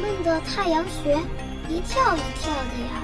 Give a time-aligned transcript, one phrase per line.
[0.00, 1.16] 闷的太阳穴，
[1.68, 3.02] 一跳一跳的呀。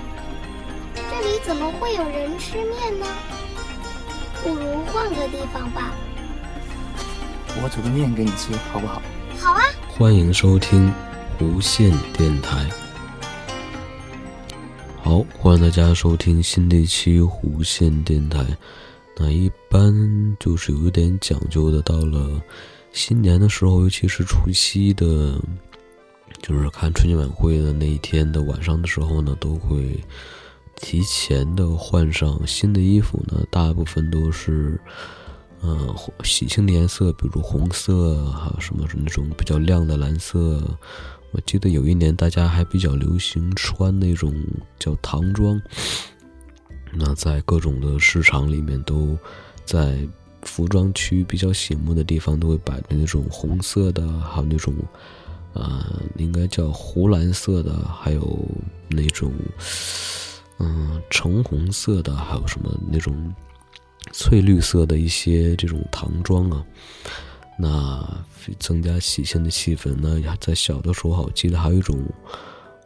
[0.94, 3.06] 这里怎么会有人吃面呢？
[4.42, 5.92] 不如换个地方吧。
[7.62, 9.02] 我煮个面给你吃，好不好？
[9.38, 9.62] 好啊。
[9.88, 10.92] 欢迎收听
[11.40, 12.66] 无线电台。
[15.02, 18.44] 好，欢迎大家收听新的一期无线电台。
[19.16, 22.40] 那一般就是有一点讲究的，到了
[22.92, 25.38] 新年的时候，尤其是除夕的，
[26.50, 30.02] 就是看春节晚会的那一天的晚上的时候呢，都会
[30.74, 33.46] 提前的换上新的衣服呢。
[33.52, 34.80] 大部分都是。
[35.62, 35.94] 嗯，
[36.24, 40.58] 喜庆的颜色，比如红色，还有什么那种比较亮的蓝色。
[41.32, 44.34] 我记得有一年大家还比较流行穿那种
[44.78, 45.60] 叫唐装。
[46.94, 49.16] 那在各种的市场里面，都
[49.66, 49.98] 在
[50.44, 54.74] 服装区比较醒目的地方，都会摆那种红色的，还有那种，
[55.52, 58.38] 呃，应该叫湖蓝色的，还有
[58.88, 59.32] 那种，
[60.58, 63.34] 嗯，橙红色的，还有什么那种。
[64.12, 66.64] 翠绿色的一些这种唐装啊，
[67.58, 68.24] 那
[68.58, 69.94] 增加喜庆的气氛。
[70.00, 72.02] 那在小的时候，我记得还有一种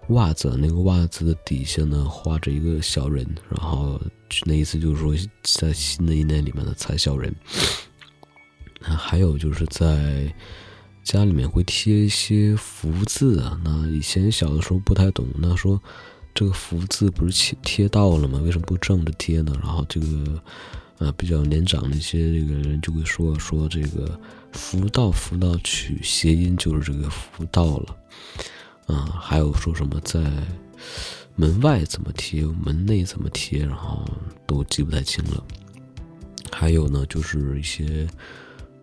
[0.09, 3.99] 袜子，那个袜子的底下呢画着一个小人，然后
[4.45, 7.35] 那意思就是说，在新的一年里面的踩小人。
[8.81, 10.35] 那还有就是在
[11.05, 13.61] 家里面会贴一些福字啊。
[13.63, 15.81] 那以前小的时候不太懂，那说
[16.35, 18.41] 这个福字不是贴贴到了吗？
[18.43, 19.57] 为什么不正着贴呢？
[19.63, 20.43] 然后这个。
[20.99, 24.19] 呃，比较年长的一些这个人就会说说这个
[24.55, 27.97] “福到福到”取谐音就是这个“福到了”，
[28.87, 30.21] 啊，还有说什么在
[31.35, 34.05] 门外怎么贴，门内怎么贴，然后
[34.47, 35.45] 都记不太清了。
[36.53, 38.09] 还有呢，就是一些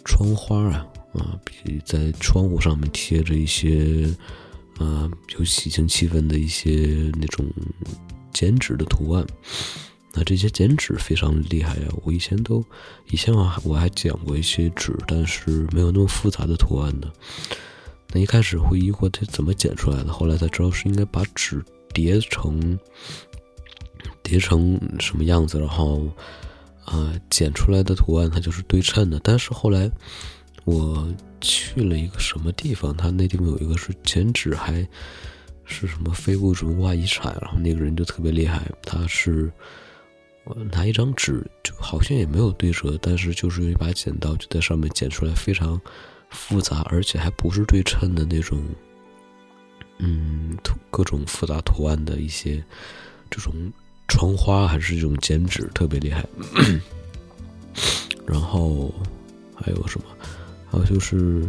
[0.04, 4.14] 窗花啊，啊，比在窗户上面贴着一些
[4.78, 7.46] 啊有喜庆气氛的一些那种
[8.32, 9.26] 剪纸的图案。
[10.14, 11.88] 那这些剪纸非常厉害呀！
[12.04, 12.62] 我以前都，
[13.10, 17.10] 以前我还我还剪过一些纸，但是没有那么复杂的图案的。
[18.12, 21.64] 那一开始会疑惑它怎么剪出来的，后来才知道是应该把纸
[21.94, 22.78] 叠成，
[24.22, 26.06] 叠成什么样子，然后
[26.84, 29.18] 啊剪出来的图案它就是对称的。
[29.24, 29.90] 但是后来
[30.66, 31.08] 我
[31.40, 34.88] 去了一个什么地方，它那地方有一个是剪纸，还
[35.66, 39.52] 是什么非物质文化遗产，然后那个人就特别厉害，他是。
[40.44, 45.80] 我拿一张纸，就好像也没有对折，但是就是用一把剪刀，就在上面剪出来非常
[46.32, 48.60] 复杂，而且还不是对称的那种，
[50.00, 50.58] 嗯，
[50.90, 52.62] 各种复杂图案的一些
[53.30, 53.54] 这种
[54.08, 56.26] 窗花，还是这种剪纸特别厉害。
[58.26, 58.92] 然后
[59.56, 60.06] 还有什么？
[60.72, 61.48] 还有就是，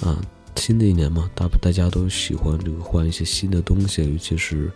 [0.00, 0.20] 啊，
[0.56, 4.70] 新的一年嘛，大大家都喜欢这个换一些新的东西，尤其是。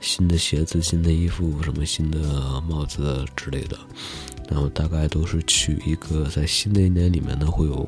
[0.00, 3.76] 新的鞋子、新的衣服、什么新的帽子之类的，
[4.48, 7.84] 然后大概都是取一个在新的一年里面呢会有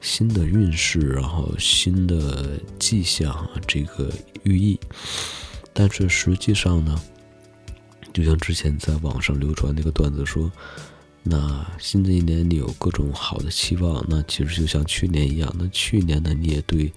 [0.00, 4.10] 新的运势，然后新的迹象这个
[4.42, 4.76] 寓意。
[5.72, 7.00] 但是实际上呢，
[8.12, 10.50] 就像之前在网上流传那个段子说，
[11.28, 16.92] 那新的一年你有各种好的期望，那其实就像去年一样，那去年呢你也对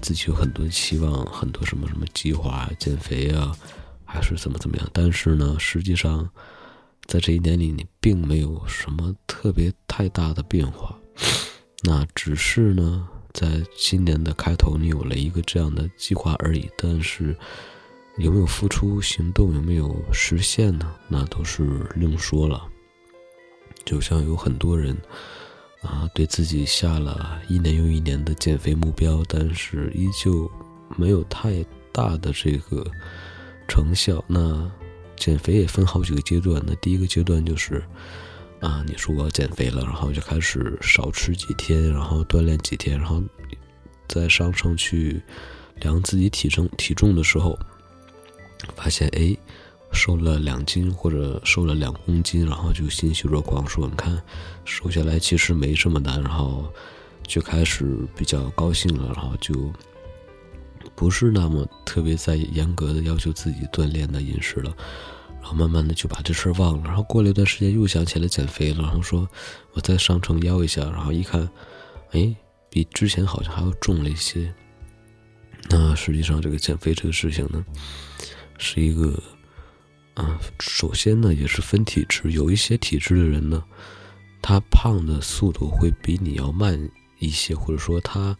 [0.00, 3.56] 自己有很多期望，很多什么什么计划、减肥啊。
[4.12, 4.90] 还是怎么怎么样？
[4.92, 6.28] 但是呢，实际上，
[7.06, 10.98] 在这一年里，你并没有什么特别太大的变化。
[11.84, 16.68] 那只是呢，在今年的开头，你有了一个这样的计划而已。
[16.76, 17.36] 但是，
[18.18, 20.92] 有没有付出行动，有没有实现呢？
[21.06, 22.66] 那都是另说了。
[23.84, 24.96] 就像有很多人
[25.82, 30.50] 啊，对自己下了一年又一年的减肥目标，但是依旧
[30.96, 32.84] 没有太大的这个。
[33.72, 34.68] 成效那
[35.16, 36.60] 减肥也分好几个阶段。
[36.66, 37.80] 那第一个阶段就是，
[38.58, 43.22] 啊，你说我要减肥了，然后就开始少吃几天，然后锻炼几天，然后
[44.08, 45.22] 在商场去
[45.76, 47.56] 量自己体重体重的时候，
[48.74, 49.36] 发现哎，
[49.92, 54.20] 瘦了两斤或者瘦了两公斤，然后就欣喜若狂，说你看
[54.64, 56.72] 瘦下来其实没这么难，然后
[57.26, 59.72] 就开始比较高兴了，然后就。
[60.96, 64.74] 不是那么特别在严格的要求自己锻炼的饮食了，
[65.40, 69.26] 然后慢慢的就把这事儿忘了，然后过了一段时间又想起来减肥了，然后说
[69.72, 71.48] 我再上称腰一下，然后一看，
[72.10, 72.34] 哎，
[72.68, 74.52] 比之前好像还要重了一些。
[75.70, 77.64] 那实际上这个减肥这个事情呢，
[78.58, 79.18] 是一个，
[80.20, 83.64] 啊，首先呢也是分体质，有一些体质的人呢，
[84.42, 86.78] 他胖的速度会比你要慢
[87.18, 88.36] 一些，或者说他。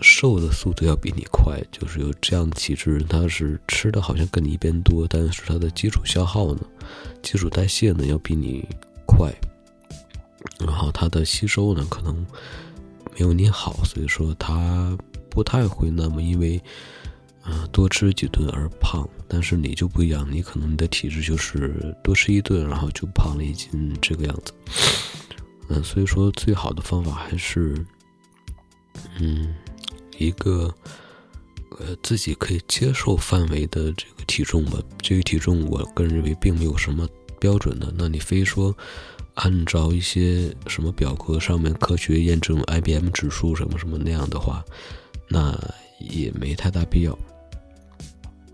[0.00, 6.60] 瘦的速度要比你快，就是有这样的体质，他是吃的好像跟你一边多，但是他的基础消耗呢，
[7.22, 8.68] 基础代谢呢要比你
[9.06, 9.32] 快，
[10.58, 12.26] 然后他的吸收呢可能
[13.12, 14.98] 没有你好，所以说他
[15.30, 16.60] 不太会那么因为
[17.44, 24.52] 啊多吃几顿而胖，但是你就不一样，你可能你的体质就是多吃一顿，然后就胖了一斤这个样子，
[25.68, 27.86] 嗯，所以说最好的方法还是，
[29.20, 29.54] 嗯。
[30.16, 30.72] 一个
[31.80, 37.04] 呃自己可以接受范围的这个体重吧，这个体重我个人认为并没有什么
[37.40, 37.92] 标准的。
[37.98, 38.72] 那你非说
[39.34, 44.64] 按照一些什么表格上面科学验证 IBM 指数什么什么那样的话，
[45.28, 45.52] 那
[45.98, 47.18] 也没太大必要。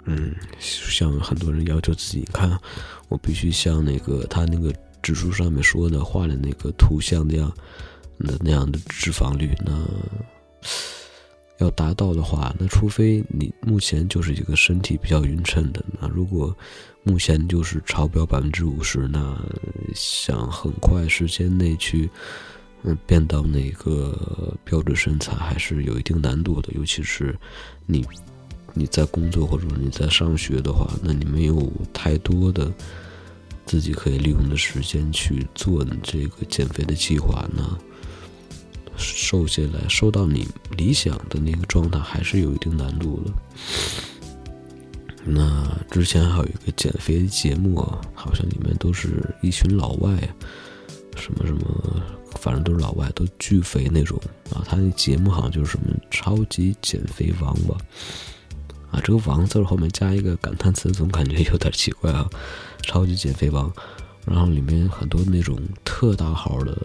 [0.05, 2.59] 嗯，像很多人要求自己，看
[3.09, 7.53] 我必须像那个他那个指数上面说的画的那个图像那样
[8.17, 9.73] 那那样的脂肪率，那。
[11.59, 15.85] 要达到的话，那除非你目前就是一个身体比较匀称的。
[16.01, 16.57] 那如果
[17.03, 19.39] 目前就是超标百分之五十，那
[19.95, 22.09] 想很快时间内去
[22.83, 26.73] 嗯变到那个标准身材，还是有一定难度的。
[26.73, 27.39] 尤其是
[27.85, 28.03] 你
[28.75, 32.73] 你在工作或者说你在上学的话，那你没有太多的
[33.67, 37.63] 自己可以利用的时间去做这个减肥的计划，那。
[39.03, 40.47] 瘦下来，瘦到你
[40.77, 43.33] 理想的那个状态，还是有一定难度的。
[45.25, 47.77] 那之前还有一个减肥节目，
[48.13, 50.19] 好像里面都是一群老外，
[51.17, 52.03] 什么什么，
[52.39, 54.21] 反正都是老外，都巨肥那种
[54.51, 54.63] 啊。
[54.67, 57.79] 他那节目好像就是什么超级减肥王吧？
[58.91, 62.29] 啊，这个“王”字后面加一个感叹词，总感觉有点奇怪啊。
[62.83, 63.73] 超级减肥王。
[64.27, 66.77] 然后里面很多那种特大号的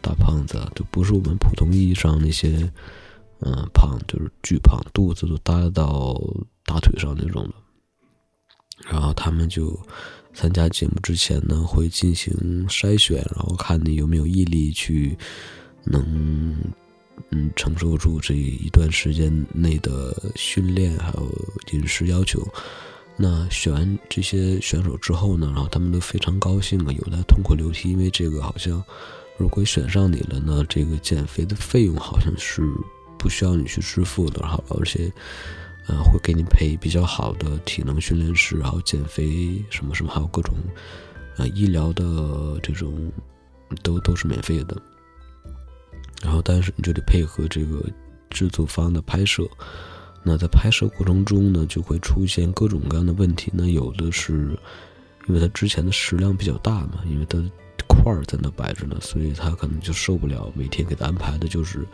[0.00, 2.70] 大胖子，就不是我们普通意义上那些，
[3.40, 6.14] 嗯，胖，就是巨胖，肚子都大到
[6.64, 7.54] 大腿上那种的。
[8.88, 9.76] 然后他们就
[10.32, 12.32] 参加节目之前呢，会进行
[12.68, 15.18] 筛选，然后看你有没有毅力去
[15.84, 16.56] 能，
[17.30, 22.46] 嗯，承受住这一段时间内的训练还有饮食要求。
[23.16, 28.82] 那选完这些选手之后呢，然后他们都非常高兴啊，有的痛哭流涕，因为这个好像，
[29.36, 32.62] 如果选上你了呢，这个减肥的费用好像是
[33.16, 35.12] 不需要你去支付的，然后而且，
[35.86, 40.52] 呃，会给你配比较好的体能训练师，然后减肥什么什么，还有各种，
[41.36, 43.12] 呃，医疗的这种，
[43.84, 44.76] 都都是免费的。
[46.24, 47.84] 然后，但是你就得配合这个
[48.30, 49.46] 制作方的拍摄。
[50.22, 53.50] 那在拍摄过程中呢，就会出现各种各样的问题。
[53.54, 54.58] 那有的是，
[55.28, 57.38] 因为他之前的食量比较大嘛，因为他
[57.86, 60.50] 块儿在那摆着呢，所以他可能就受不了。
[60.54, 61.86] 每天给他安排的就是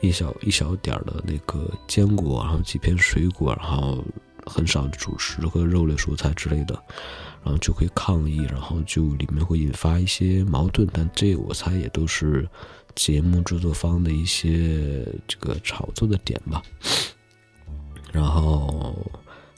[0.00, 4.04] 一小一小点儿的那个坚果，然后几片水果，然后
[4.46, 6.74] 很少的主食和肉类蔬菜之类的，
[7.44, 10.88] 然后就会抗议，然后就里面会引发一些矛盾。
[10.92, 12.48] 但这我猜也都是
[12.94, 16.62] 节目制作方的一些这个炒作的点吧。
[18.12, 18.96] 然后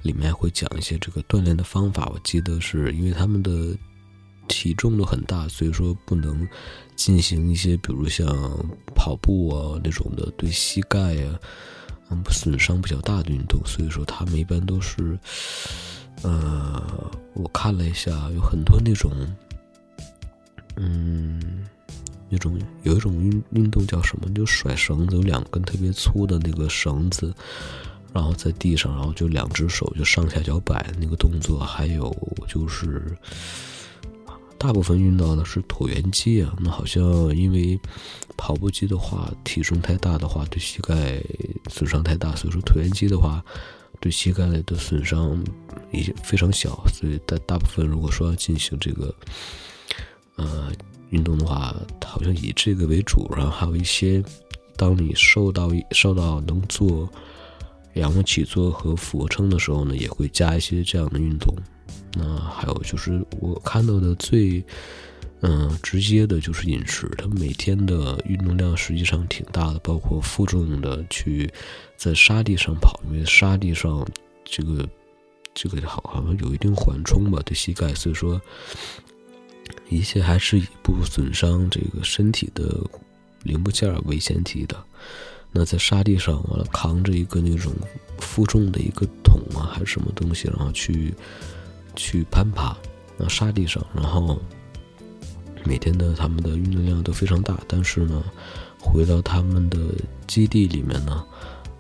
[0.03, 2.11] 里面会讲一些这个锻炼的方法。
[2.13, 3.77] 我记得是因为他们的
[4.49, 6.47] 体重都很大，所以说不能
[6.97, 8.27] 进行一些比如像
[8.95, 11.39] 跑步啊那种的对膝盖啊
[12.11, 13.61] 嗯损伤比较大的运动。
[13.65, 15.19] 所以说他们一般都是，
[16.23, 19.11] 呃，我看了一下，有很多那种，
[20.77, 21.67] 嗯，
[22.33, 24.33] 那种有一种运运动叫什么？
[24.35, 27.33] 就甩绳子，有两根特别粗的那个绳子。
[28.15, 32.15] 然后在地上，然后就两只手就上下脚摆那个动作，还有
[32.47, 33.17] 就是，
[34.59, 36.55] 大部分运到的是椭圆机啊。
[36.61, 37.03] 那好像
[37.35, 37.81] 因为
[38.37, 41.23] 跑步机的话，体重太大的话，对膝盖
[41.71, 43.43] 损伤太大，所以说椭圆机的话，
[43.99, 45.43] 对膝盖的损伤
[45.91, 46.85] 也非常小。
[46.93, 49.15] 所以大大部分如果说要进行这个
[50.37, 50.71] 呃
[51.13, 53.33] 运动的话，好像以这个为主。
[53.37, 54.21] 然后还有一些，
[54.77, 57.09] 当你瘦到瘦到能做。
[57.97, 61.55] 仰卧起坐和俯卧撑的时候呢，也会加一些这样的运动。
[62.15, 64.65] 那还有就是我看到的最，
[65.43, 67.07] 嗯，直接的就是饮食。
[67.19, 71.53] 他每天的运动量实际上挺大的，包括负重的去
[71.99, 74.09] 在沙地上跑，因为沙地上
[74.43, 74.89] 这个
[75.53, 77.93] 这个好好像有一定缓冲吧，对膝盖。
[77.93, 78.41] 所以说，
[79.93, 82.79] 一切还是以不损伤这个身体的
[83.43, 84.77] 零部件为前提的。
[85.53, 87.73] 那在沙地上，完了扛着一个那种
[88.19, 91.15] 负重的一个桶啊，还是什么东西，然后去
[91.95, 92.75] 去攀爬，
[93.19, 94.41] 那沙地上，然后
[95.63, 98.25] 每天的他们的运动量都非常大，但是呢，
[98.81, 99.79] 回到他们的
[100.27, 101.23] 基地里面呢，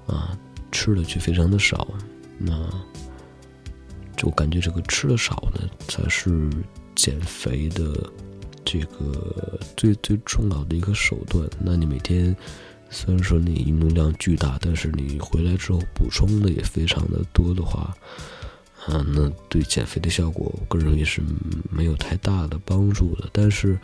[0.07, 0.37] 啊，
[0.71, 1.89] 吃的却非常的少，
[2.37, 2.69] 那
[4.19, 6.51] 就感觉这个吃的少呢，才是
[6.95, 8.11] 减肥的
[8.65, 11.49] 这个最最重要的一个手段。
[11.61, 12.35] 那你每天
[12.91, 17.95] 虽然说你运动量巨大，但是你回来之后补充的也非常的多的话，
[18.87, 21.23] 啊，那对减肥的效果，我个人认为是
[21.71, 23.29] 没有太大的帮助的。
[23.33, 23.79] 但是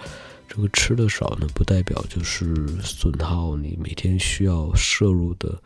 [0.48, 5.60] 这个吃的少呢，不代表就是损耗你每天需要摄入的。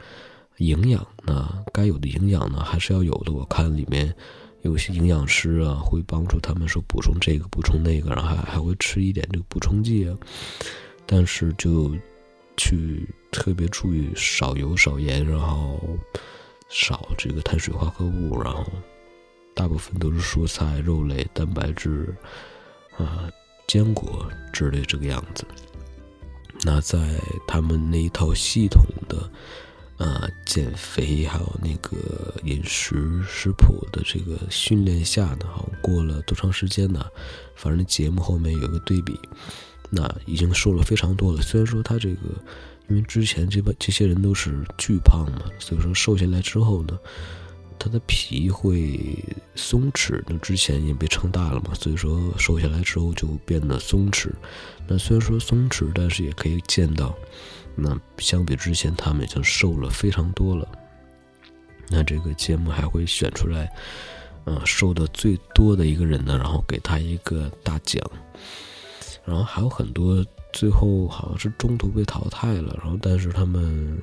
[0.59, 3.33] 营养那，该有的营养呢还是要有的。
[3.33, 4.15] 我看里面
[4.63, 10.17] 有些营养师啊，会帮助他们说补充这个补充那个，然后还还会吃一点这个补充剂啊。
[11.05, 11.95] 但是就
[12.57, 15.81] 去特别注意少油少盐，然后
[16.69, 18.65] 少这个碳水化合物，然后
[19.55, 22.15] 大部分都是蔬菜、肉类、蛋白质
[22.97, 23.29] 啊、
[23.67, 25.45] 坚果之类这个样子。
[26.65, 26.99] 那在
[27.47, 29.31] 他们那一套系统的。
[30.03, 37.07] 啊，减肥还有那个饮食食谱的这个训练下呢，哈，过了多长时间呢？
[37.55, 39.17] 反正节目后面有个对比，
[39.91, 41.41] 那已经瘦了非常多了。
[41.41, 42.21] 虽然说他这个，
[42.89, 46.99] 因为之前这帮这些人都是巨胖嘛，所以说瘦下来之后呢，
[47.83, 49.19] 他的皮会
[49.57, 50.23] 松弛。
[50.29, 54.31] 那之前已经被撑大了嘛，所以说瘦下来之后就变得松弛。
[54.87, 57.13] 那虽然说松弛，但是也可以见到。
[57.75, 60.69] 那相比之前，他们已经瘦了非常多了。
[61.89, 63.69] 那这个节目还会选出来，
[64.45, 68.01] 嗯，瘦的最多的一个人呢，然后给他一个大奖。
[69.25, 74.01] 然后还有很多最后好像是中途被淘汰了，然后但是他们，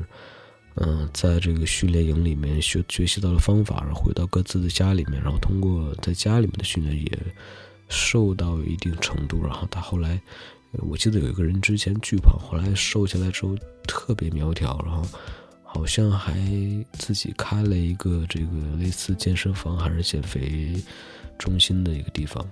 [0.79, 7.19] 嗯，在这个训练营里面学学习到了方法，然后回到各自的家里面，然后通过在家里面的训练也
[7.87, 10.21] 瘦到一定程度，然后他后来。
[10.83, 13.57] 我记得有一个人之前巨胖，后来瘦下来之后
[13.87, 15.03] 特别苗条，然后
[15.63, 16.31] 好像还
[16.93, 20.75] 自己开了一个这个类似健身房还是减肥
[21.39, 22.47] 中心的一个地方，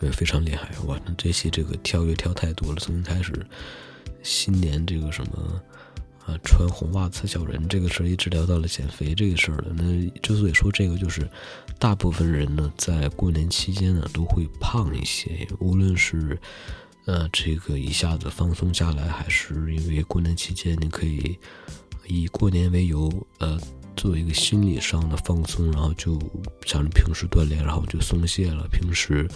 [0.00, 0.96] 也非常厉害哇！
[1.04, 3.44] 那这些这个跳跃跳太多了，从开始
[4.22, 5.60] 新年这个什么
[6.26, 9.72] 啊穿红袜子小人这个事儿，一直聊到了减肥这个事儿了。
[9.74, 11.26] 那之所以说这个，就是
[11.78, 16.38] 大部分人呢在过年期间呢都会胖一些，无论是。
[17.08, 21.38] 呃，这个一下子放松下来，还是因为过年期间你可以
[22.08, 23.56] 以过年为由，呃，
[23.96, 26.18] 做一个心理上的放松，然后就
[26.64, 28.68] 像你平时锻炼，然后就松懈了。
[28.70, 29.28] 平时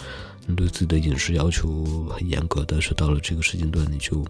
[0.45, 4.25] 你对自己的饮食要求很严格，但是到了这个时间段你就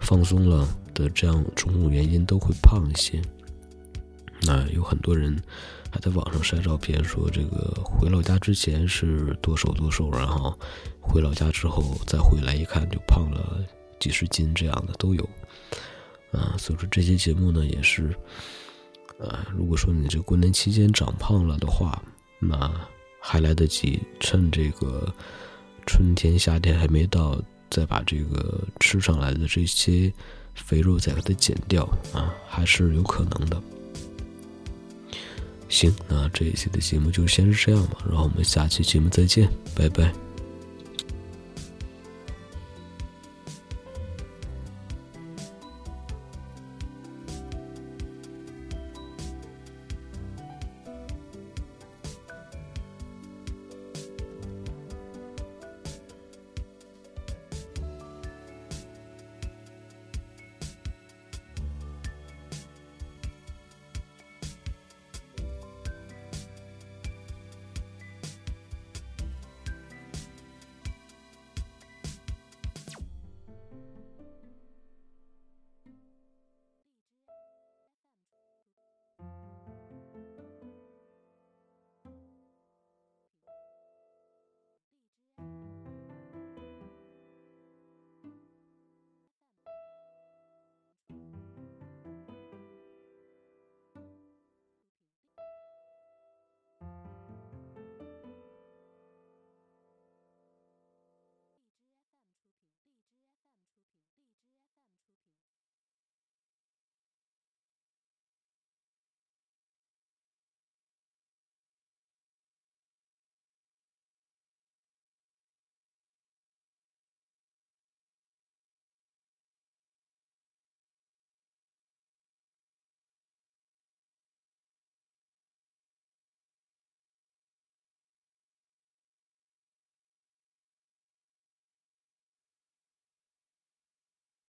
[0.00, 3.20] 放松了的，这样种种原因都会胖一些。
[4.42, 5.36] 那有很多人。
[5.88, 10.54] 还在网上晒照片，说这个回老家之前是多瘦多瘦，然后
[11.00, 13.64] 回老家之后再回来一看就胖了
[13.98, 15.26] 几十斤，这样的都有。
[16.32, 18.14] 啊，所以说这期节目呢也是，
[19.18, 22.02] 啊，如果说你这过年期间长胖了的话，
[22.38, 22.70] 那
[23.20, 25.12] 还来得及，趁这个
[25.86, 30.12] 春天夏天还没到，再把这个吃上来的这些
[30.54, 33.60] 肥肉再给它减掉啊，还是有可能的。
[35.68, 40.25] 行，那这一期的节目就先是这样吧，然后我们下期节目再见，拜拜。